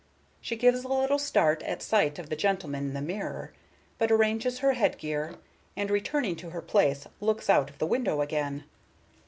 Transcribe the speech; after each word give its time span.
She 0.39 0.55
gives 0.55 0.83
a 0.83 0.87
little 0.87 1.19
start 1.19 1.61
at 1.61 1.83
sight 1.83 2.17
of 2.17 2.29
the 2.31 2.35
gentleman 2.35 2.87
in 2.87 2.93
the 2.95 3.03
mirror, 3.03 3.53
but 3.99 4.09
arranges 4.11 4.57
her 4.57 4.73
head 4.73 4.97
gear, 4.97 5.35
and 5.77 5.91
returning 5.91 6.35
to 6.37 6.49
her 6.49 6.61
place 6.63 7.05
looks 7.19 7.51
out 7.51 7.69
of 7.69 7.77
the 7.77 7.85
window 7.85 8.19
again. 8.21 8.63